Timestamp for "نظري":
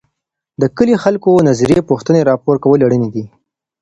1.49-1.77